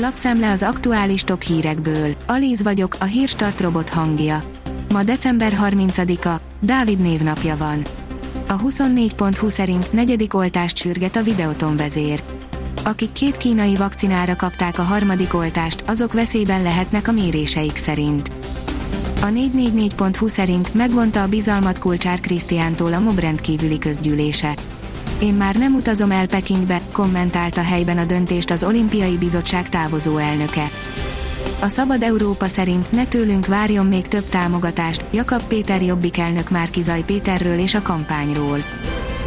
Lapszemle 0.00 0.50
az 0.50 0.62
aktuális 0.62 1.22
top 1.22 1.42
hírekből. 1.42 2.14
Alíz 2.26 2.62
vagyok, 2.62 2.96
a 3.00 3.04
hírstart 3.04 3.60
robot 3.60 3.88
hangja. 3.88 4.42
Ma 4.92 5.02
december 5.02 5.52
30-a, 5.62 6.40
Dávid 6.60 6.98
névnapja 6.98 7.56
van. 7.56 7.84
A 8.48 8.60
24.20 8.60 9.48
szerint 9.48 9.92
negyedik 9.92 10.34
oltást 10.34 10.76
sürget 10.76 11.16
a 11.16 11.22
Videoton 11.22 11.76
vezér. 11.76 12.22
Akik 12.84 13.12
két 13.12 13.36
kínai 13.36 13.76
vakcinára 13.76 14.36
kapták 14.36 14.78
a 14.78 14.82
harmadik 14.82 15.34
oltást, 15.34 15.84
azok 15.86 16.12
veszélyben 16.12 16.62
lehetnek 16.62 17.08
a 17.08 17.12
méréseik 17.12 17.76
szerint. 17.76 18.30
A 19.20 19.26
444.hu 19.26 20.28
szerint 20.28 20.74
megvonta 20.74 21.22
a 21.22 21.28
bizalmat 21.28 21.78
Kulcsár 21.78 22.20
Krisztiántól 22.20 22.92
a 22.92 23.00
MOB 23.00 23.18
rendkívüli 23.18 23.78
közgyűlése. 23.78 24.54
Én 25.20 25.34
már 25.34 25.56
nem 25.56 25.74
utazom 25.74 26.10
el 26.10 26.26
Pekingbe, 26.26 26.80
kommentálta 26.92 27.62
helyben 27.62 27.98
a 27.98 28.04
döntést 28.04 28.50
az 28.50 28.64
olimpiai 28.64 29.16
bizottság 29.16 29.68
távozó 29.68 30.16
elnöke. 30.16 30.70
A 31.60 31.68
Szabad 31.68 32.02
Európa 32.02 32.48
szerint 32.48 32.92
ne 32.92 33.06
tőlünk 33.06 33.46
várjon 33.46 33.86
még 33.86 34.06
több 34.06 34.28
támogatást, 34.28 35.04
Jakab 35.12 35.42
Péter 35.42 35.82
Jobbik 35.82 36.18
elnök 36.18 36.50
Márkizaj 36.50 37.02
Péterről 37.04 37.58
és 37.58 37.74
a 37.74 37.82
kampányról. 37.82 38.58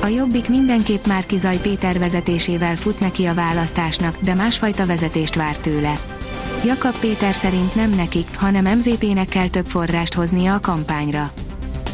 A 0.01 0.07
Jobbik 0.07 0.49
mindenképp 0.49 1.05
Márkizaj 1.05 1.59
Péter 1.61 1.99
vezetésével 1.99 2.75
fut 2.75 2.99
neki 2.99 3.25
a 3.25 3.33
választásnak, 3.33 4.17
de 4.21 4.33
másfajta 4.33 4.85
vezetést 4.85 5.35
vár 5.35 5.57
tőle. 5.57 5.99
Jakab 6.65 6.95
Péter 6.99 7.33
szerint 7.33 7.75
nem 7.75 7.89
nekik, 7.89 8.27
hanem 8.37 8.77
MZP-nek 8.77 9.27
kell 9.27 9.47
több 9.47 9.65
forrást 9.65 10.13
hoznia 10.13 10.53
a 10.53 10.59
kampányra. 10.59 11.31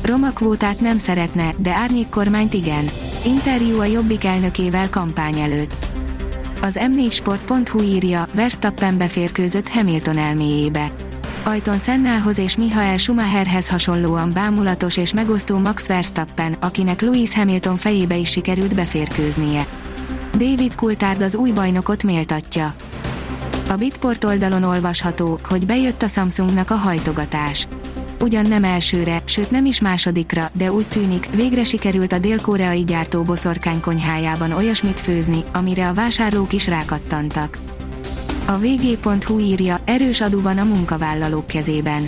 Roma 0.01 0.29
kvótát 0.29 0.79
nem 0.79 0.97
szeretne, 0.97 1.53
de 1.57 1.71
árnyék 1.71 2.09
kormányt 2.09 2.53
igen. 2.53 2.89
Interjú 3.25 3.79
a 3.79 3.85
Jobbik 3.85 4.23
elnökével 4.23 4.89
kampány 4.89 5.39
előtt. 5.39 5.85
Az 6.61 6.79
m4sport.hu 6.81 7.81
írja, 7.81 8.25
Verstappen 8.33 8.97
beférkőzött 8.97 9.69
Hamilton 9.69 10.17
elméjébe. 10.17 10.91
Ajton 11.45 11.79
Sennához 11.79 12.37
és 12.37 12.57
Michael 12.57 12.97
Schumacherhez 12.97 13.69
hasonlóan 13.69 14.33
bámulatos 14.33 14.97
és 14.97 15.13
megosztó 15.13 15.57
Max 15.57 15.87
Verstappen, 15.87 16.53
akinek 16.53 17.01
Lewis 17.01 17.35
Hamilton 17.35 17.77
fejébe 17.77 18.15
is 18.15 18.29
sikerült 18.29 18.75
beférkőznie. 18.75 19.65
David 20.31 20.75
Coulthard 20.75 21.21
az 21.21 21.35
új 21.35 21.51
bajnokot 21.51 22.03
méltatja. 22.03 22.73
A 23.67 23.75
Bitport 23.75 24.23
oldalon 24.23 24.63
olvasható, 24.63 25.39
hogy 25.43 25.65
bejött 25.65 26.01
a 26.01 26.07
Samsungnak 26.07 26.71
a 26.71 26.75
hajtogatás 26.75 27.67
ugyan 28.19 28.45
nem 28.47 28.63
elsőre, 28.63 29.21
sőt 29.25 29.51
nem 29.51 29.65
is 29.65 29.81
másodikra, 29.81 30.49
de 30.53 30.71
úgy 30.71 30.87
tűnik, 30.87 31.29
végre 31.35 31.63
sikerült 31.63 32.13
a 32.13 32.19
dél-koreai 32.19 32.83
gyártó 32.83 33.23
boszorkány 33.23 33.79
konyhájában 33.79 34.51
olyasmit 34.51 34.99
főzni, 34.99 35.43
amire 35.53 35.87
a 35.87 35.93
vásárlók 35.93 36.53
is 36.53 36.67
rákattantak. 36.67 37.57
A 38.45 38.57
vg.hu 38.57 39.39
írja, 39.39 39.79
erős 39.85 40.21
adó 40.21 40.41
van 40.41 40.57
a 40.57 40.63
munkavállalók 40.63 41.47
kezében. 41.47 42.07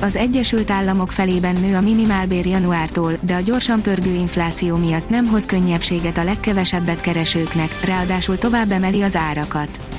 Az 0.00 0.16
Egyesült 0.16 0.70
Államok 0.70 1.12
felében 1.12 1.54
nő 1.54 1.76
a 1.76 1.80
minimálbér 1.80 2.46
januártól, 2.46 3.18
de 3.20 3.34
a 3.34 3.40
gyorsan 3.40 3.82
pörgő 3.82 4.14
infláció 4.14 4.76
miatt 4.76 5.08
nem 5.08 5.26
hoz 5.26 5.46
könnyebbséget 5.46 6.18
a 6.18 6.24
legkevesebbet 6.24 7.00
keresőknek, 7.00 7.84
ráadásul 7.84 8.38
tovább 8.38 8.70
emeli 8.70 9.02
az 9.02 9.16
árakat. 9.16 9.93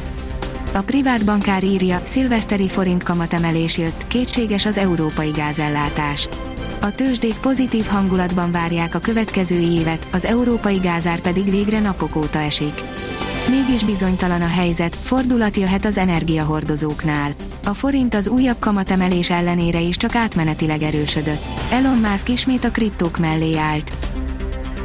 A 0.75 0.81
privát 0.81 1.25
bankár 1.25 1.63
írja, 1.63 2.01
szilveszteri 2.03 2.67
forint 2.67 3.03
kamatemelés 3.03 3.77
jött, 3.77 4.07
kétséges 4.07 4.65
az 4.65 4.77
európai 4.77 5.29
gázellátás. 5.29 6.29
A 6.81 6.91
tőzsdék 6.91 7.35
pozitív 7.39 7.85
hangulatban 7.85 8.51
várják 8.51 8.95
a 8.95 8.99
következő 8.99 9.59
évet, 9.59 10.07
az 10.11 10.25
európai 10.25 10.77
gázár 10.77 11.19
pedig 11.19 11.49
végre 11.49 11.79
napok 11.79 12.15
óta 12.15 12.39
esik. 12.39 12.81
Mégis 13.49 13.83
bizonytalan 13.83 14.41
a 14.41 14.47
helyzet, 14.47 14.95
fordulat 14.95 15.57
jöhet 15.57 15.85
az 15.85 15.97
energiahordozóknál. 15.97 17.31
A 17.63 17.73
forint 17.73 18.13
az 18.13 18.27
újabb 18.27 18.59
kamatemelés 18.59 19.29
ellenére 19.29 19.79
is 19.79 19.97
csak 19.97 20.15
átmenetileg 20.15 20.81
erősödött. 20.81 21.43
Elon 21.71 21.97
Musk 21.97 22.29
ismét 22.29 22.63
a 22.63 22.71
kriptók 22.71 23.17
mellé 23.17 23.57
állt. 23.57 23.91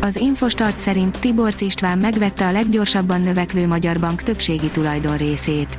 Az 0.03 0.17
Infostart 0.17 0.79
szerint 0.79 1.19
Tiborc 1.19 1.61
István 1.61 1.99
megvette 1.99 2.47
a 2.47 2.53
leggyorsabban 2.53 3.21
növekvő 3.21 3.67
magyar 3.67 4.01
bank 4.01 4.23
többségi 4.23 4.71
tulajdon 4.71 5.17
részét. 5.17 5.79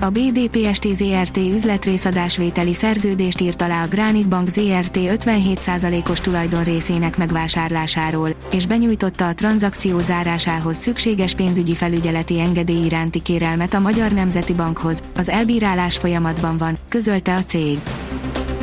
A 0.00 0.10
BDPST 0.10 0.94
ZRT 0.94 1.36
üzletrészadásvételi 1.36 2.74
szerződést 2.74 3.40
írt 3.40 3.62
alá 3.62 3.84
a 3.84 3.88
Granit 3.88 4.28
Bank 4.28 4.48
ZRT 4.48 4.96
57%-os 4.96 6.20
tulajdon 6.20 6.64
részének 6.64 7.16
megvásárlásáról, 7.16 8.30
és 8.50 8.66
benyújtotta 8.66 9.28
a 9.28 9.34
tranzakció 9.34 10.00
zárásához 10.00 10.76
szükséges 10.76 11.34
pénzügyi 11.34 11.74
felügyeleti 11.74 12.40
engedély 12.40 12.84
iránti 12.84 13.22
kérelmet 13.22 13.74
a 13.74 13.80
Magyar 13.80 14.12
Nemzeti 14.12 14.54
Bankhoz, 14.54 15.02
az 15.16 15.28
elbírálás 15.28 15.96
folyamatban 15.96 16.56
van, 16.56 16.78
közölte 16.88 17.34
a 17.34 17.44
cég. 17.44 17.78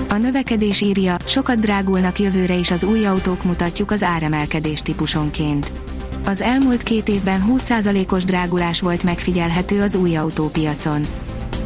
A 0.10 0.18
növekedés 0.18 0.82
írja, 0.82 1.18
sokat 1.26 1.60
drágulnak 1.60 2.20
jövőre 2.20 2.54
is 2.54 2.72
az 2.72 2.84
új 2.84 3.06
autók 3.06 3.44
mutatjuk 3.44 3.92
az 3.92 4.04
áremelkedés 4.04 4.82
típusonként. 4.82 5.72
Az 6.26 6.42
elmúlt 6.42 6.84
két 6.84 7.10
évben 7.10 7.44
20%-os 7.50 8.24
drágulás 8.24 8.82
volt 8.82 9.04
megfigyelhető 9.04 9.82
az 9.82 9.96
új 9.96 10.16
autópiacon. 10.16 11.06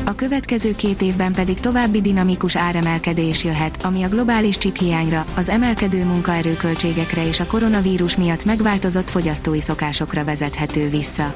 A 0.05 0.15
következő 0.15 0.75
két 0.75 1.01
évben 1.01 1.33
pedig 1.33 1.59
további 1.59 2.01
dinamikus 2.01 2.55
áremelkedés 2.55 3.43
jöhet, 3.43 3.83
ami 3.83 4.03
a 4.03 4.09
globális 4.09 4.57
hiányra, 4.79 5.25
az 5.35 5.49
emelkedő 5.49 6.05
munkaerőköltségekre 6.05 7.27
és 7.27 7.39
a 7.39 7.45
koronavírus 7.45 8.17
miatt 8.17 8.45
megváltozott 8.45 9.09
fogyasztói 9.09 9.61
szokásokra 9.61 10.23
vezethető 10.23 10.89
vissza. 10.89 11.35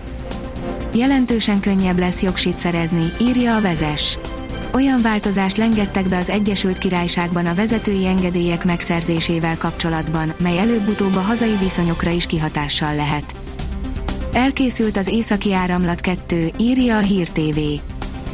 Jelentősen 0.93 1.59
könnyebb 1.59 1.99
lesz 1.99 2.21
jogsit 2.21 2.57
szerezni, 2.57 3.05
írja 3.21 3.55
a 3.55 3.61
vezes 3.61 4.17
olyan 4.75 5.01
változást 5.01 5.57
lengettek 5.57 6.09
be 6.09 6.17
az 6.17 6.29
Egyesült 6.29 6.77
Királyságban 6.77 7.45
a 7.45 7.53
vezetői 7.53 8.05
engedélyek 8.05 8.65
megszerzésével 8.65 9.57
kapcsolatban, 9.57 10.33
mely 10.37 10.59
előbb-utóbb 10.59 11.15
a 11.15 11.19
hazai 11.19 11.55
viszonyokra 11.59 12.11
is 12.11 12.25
kihatással 12.25 12.95
lehet. 12.95 13.35
Elkészült 14.33 14.97
az 14.97 15.07
északi 15.07 15.53
áramlat 15.53 16.01
2, 16.01 16.51
írja 16.59 16.97
a 16.97 16.99
Hír 16.99 17.29
TV. 17.29 17.59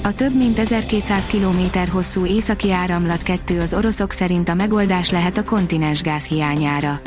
A 0.04 0.14
több 0.14 0.36
mint 0.36 0.60
1200 0.60 1.28
km 1.28 1.90
hosszú 1.92 2.26
északi 2.26 2.72
áramlat 2.72 3.24
2 3.24 3.60
az 3.60 3.74
oroszok 3.74 4.12
szerint 4.12 4.50
a 4.50 4.54
megoldás 4.54 5.10
lehet 5.10 5.38
a 5.38 5.44
kontinens 5.44 6.02
gáz 6.02 6.26
hiányára. 6.26 7.00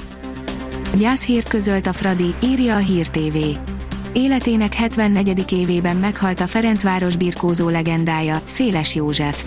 Gyászhírt 0.99 1.49
közölt 1.49 1.87
a 1.87 1.93
Fradi, 1.93 2.35
írja 2.43 2.75
a 2.75 2.79
Hír 2.79 3.09
TV. 3.09 3.37
Életének 4.17 4.75
74. 4.75 5.53
évében 5.53 5.97
meghalt 5.97 6.41
a 6.41 6.47
Ferencváros 6.47 7.17
birkózó 7.17 7.69
legendája, 7.69 8.41
Széles 8.45 8.95
József. 8.95 9.45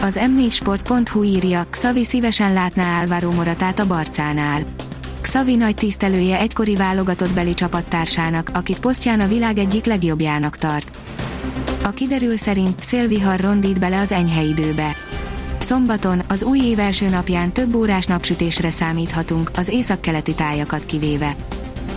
Az 0.00 0.20
m4sport.hu 0.20 1.22
írja, 1.22 1.66
Xavi 1.70 2.04
szívesen 2.04 2.52
látná 2.52 2.84
Álvaro 2.84 3.30
Moratát 3.30 3.78
a 3.78 3.86
Barcánál. 3.86 4.62
Xavi 5.20 5.54
nagy 5.54 5.74
tisztelője 5.74 6.38
egykori 6.38 6.76
válogatott 6.76 7.34
beli 7.34 7.54
csapattársának, 7.54 8.50
akit 8.54 8.80
posztján 8.80 9.20
a 9.20 9.28
világ 9.28 9.58
egyik 9.58 9.84
legjobbjának 9.84 10.56
tart. 10.56 10.96
A 11.82 11.90
kiderül 11.90 12.36
szerint 12.36 12.82
szélvihar 12.82 13.40
rondít 13.40 13.80
bele 13.80 14.00
az 14.00 14.12
enyhe 14.12 14.42
időbe. 14.42 14.96
Szombaton, 15.58 16.22
az 16.28 16.42
új 16.42 16.58
év 16.58 16.78
első 16.78 17.08
napján 17.08 17.52
több 17.52 17.74
órás 17.74 18.06
napsütésre 18.06 18.70
számíthatunk, 18.70 19.50
az 19.54 19.68
északkeleti 19.68 20.34
tájakat 20.34 20.86
kivéve. 20.86 21.36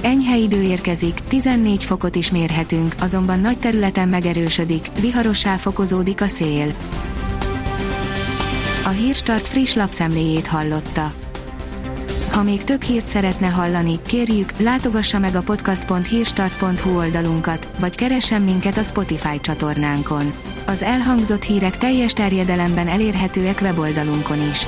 Enyhe 0.04 0.38
idő 0.38 0.62
érkezik, 0.62 1.14
14 1.14 1.84
fokot 1.84 2.16
is 2.16 2.32
mérhetünk, 2.32 2.96
azonban 3.00 3.40
nagy 3.40 3.60
területen 3.60 4.10
megerősödik, 4.10 4.88
viharossá 5.00 5.56
fokozódik 5.56 6.22
a 6.22 6.28
szél. 6.28 6.74
A 8.86 8.90
Hírstart 8.90 9.48
friss 9.48 9.74
lapszemléjét 9.74 10.48
hallotta. 10.48 11.14
Ha 12.32 12.44
még 12.44 12.64
több 12.64 12.82
hírt 12.82 13.06
szeretne 13.06 13.48
hallani, 13.48 14.00
kérjük, 14.06 14.52
látogassa 14.58 15.20
meg 15.20 15.36
a 15.36 15.42
podcast.hírstart.hu 15.42 16.98
oldalunkat, 16.98 17.70
vagy 17.80 17.96
keressen 17.96 18.42
minket 18.42 18.78
a 18.78 18.84
Spotify 18.84 19.40
csatornánkon. 19.40 20.34
Az 20.66 20.82
elhangzott 20.82 21.44
hírek 21.44 21.78
teljes 21.78 22.14
terjedelemben 22.14 22.88
elérhetőek 22.88 23.60
weboldalunkon 23.62 24.50
is. 24.50 24.68